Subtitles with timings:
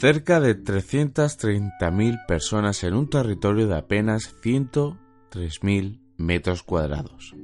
[0.00, 7.36] Cerca de 330.000 personas en un territorio de apenas 103.000 metros cuadrados.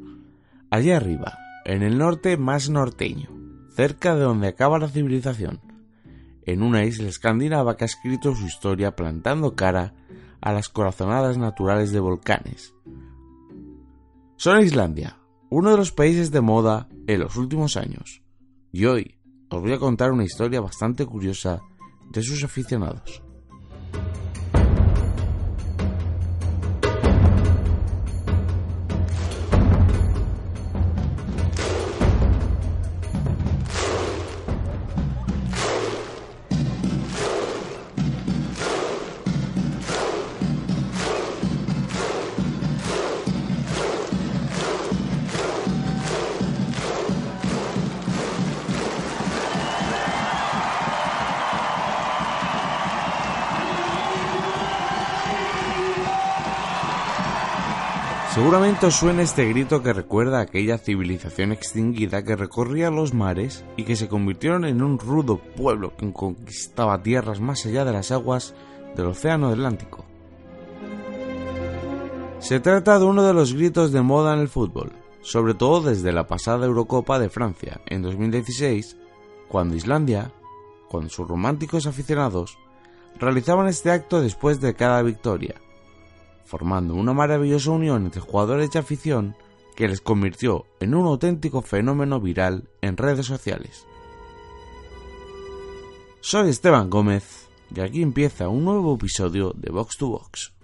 [0.70, 3.28] Allí arriba, en el norte más norteño,
[3.74, 5.60] cerca de donde acaba la civilización,
[6.46, 9.92] en una isla escandinava que ha escrito su historia plantando cara
[10.40, 12.72] a las corazonadas naturales de volcanes.
[14.36, 15.18] Son Islandia,
[15.50, 18.22] uno de los países de moda en los últimos años.
[18.72, 19.18] Y hoy
[19.50, 21.60] os voy a contar una historia bastante curiosa
[22.10, 23.22] de sus aficionados.
[58.36, 63.64] Seguramente os suena este grito que recuerda a aquella civilización extinguida que recorría los mares
[63.78, 68.10] y que se convirtieron en un rudo pueblo que conquistaba tierras más allá de las
[68.10, 68.54] aguas
[68.94, 70.04] del Océano Atlántico.
[72.38, 74.92] Se trata de uno de los gritos de moda en el fútbol,
[75.22, 78.98] sobre todo desde la pasada Eurocopa de Francia en 2016,
[79.48, 80.30] cuando Islandia,
[80.90, 82.58] con sus románticos aficionados,
[83.18, 85.54] realizaban este acto después de cada victoria
[86.46, 89.36] formando una maravillosa unión entre jugadores y afición
[89.74, 93.86] que les convirtió en un auténtico fenómeno viral en redes sociales.
[96.20, 100.55] Soy Esteban Gómez y aquí empieza un nuevo episodio de Box to Box.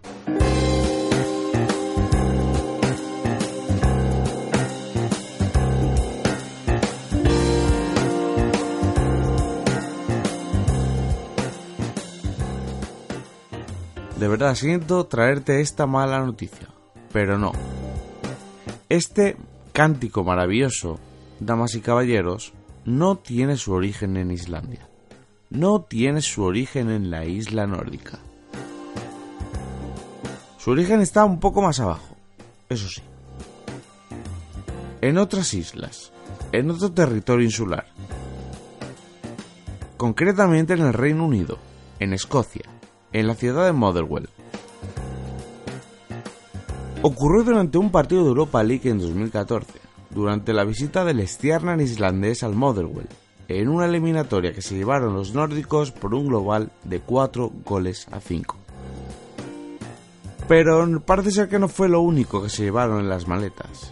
[14.23, 16.69] De verdad siento traerte esta mala noticia,
[17.13, 17.51] pero no.
[18.89, 19.37] Este
[19.73, 21.01] cántico maravilloso,
[21.41, 22.53] damas y caballeros,
[22.85, 24.89] no tiene su origen en Islandia.
[25.51, 28.21] No tiene su origen en la isla nórdica.
[30.57, 32.15] Su origen está un poco más abajo,
[32.69, 33.03] eso sí.
[35.01, 36.13] En otras islas,
[36.53, 37.87] en otro territorio insular.
[39.97, 41.59] Concretamente en el Reino Unido,
[41.99, 42.71] en Escocia,
[43.13, 44.29] en la ciudad de Motherwell.
[47.03, 49.73] Ocurrió durante un partido de Europa League en 2014,
[50.11, 53.09] durante la visita del Stjarnan islandés al Motherwell,
[53.49, 58.21] en una eliminatoria que se llevaron los nórdicos por un global de 4 goles a
[58.21, 58.57] 5.
[60.49, 63.91] Pero parece ser que no fue lo único que se llevaron en las maletas.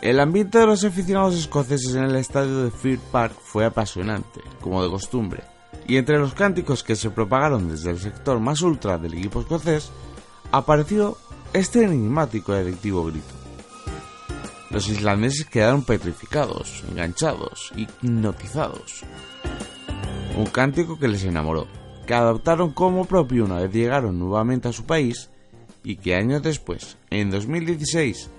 [0.00, 4.84] El ambiente de los aficionados escoceses en el estadio de Fir Park fue apasionante, como
[4.84, 5.42] de costumbre,
[5.86, 9.90] y entre los cánticos que se propagaron desde el sector más ultra del equipo escocés,
[10.50, 11.18] apareció
[11.52, 13.34] este enigmático y adictivo grito.
[14.70, 19.02] Los islandeses quedaron petrificados, enganchados y hipnotizados.
[20.36, 21.68] Un cántico que les enamoró,
[22.06, 25.30] que adoptaron como propio una vez llegaron nuevamente a su país
[25.84, 28.30] y que años después, en 2016,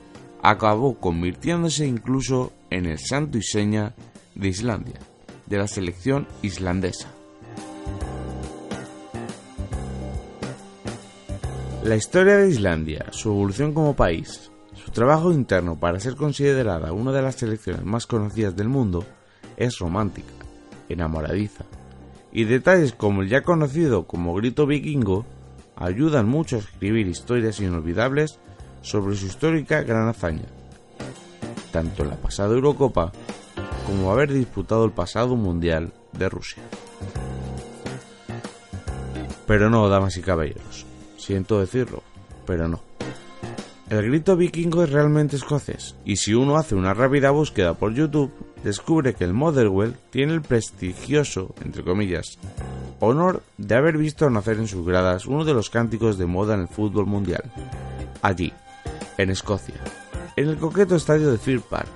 [0.42, 3.96] acabó convirtiéndose incluso en el santo y seña
[4.34, 5.00] de Islandia,
[5.46, 7.15] de la selección islandesa.
[11.86, 17.12] La historia de Islandia, su evolución como país, su trabajo interno para ser considerada una
[17.12, 19.06] de las selecciones más conocidas del mundo,
[19.56, 20.34] es romántica,
[20.90, 21.64] enamoradiza,
[22.32, 25.28] y detalles como el ya conocido como grito vikingo
[25.76, 28.40] ayudan mucho a escribir historias inolvidables
[28.82, 30.48] sobre su histórica gran hazaña,
[31.72, 33.12] tanto en la pasada Eurocopa
[33.86, 36.64] como haber disputado el pasado Mundial de Rusia.
[39.46, 40.88] Pero no, damas y caballeros,
[41.26, 42.04] Siento decirlo,
[42.46, 42.82] pero no.
[43.90, 48.32] El grito vikingo es realmente escocés, y si uno hace una rápida búsqueda por YouTube,
[48.64, 52.38] descubre que el Motherwell tiene el prestigioso, entre comillas,
[53.00, 56.62] honor de haber visto nacer en sus gradas uno de los cánticos de moda en
[56.62, 57.44] el fútbol mundial.
[58.22, 58.54] Allí,
[59.18, 59.82] en Escocia,
[60.36, 61.90] en el coqueto estadio de Fir Park,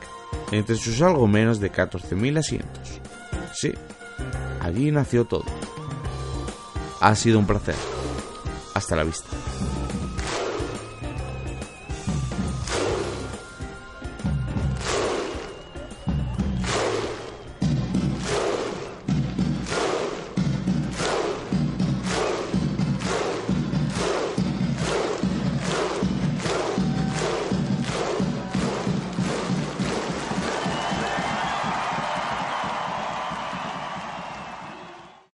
[0.52, 3.00] entre sus algo menos de 14.000 asientos.
[3.54, 3.74] Sí,
[4.60, 5.46] allí nació todo.
[7.00, 7.76] Ha sido un placer.
[8.74, 9.28] Hasta la vista.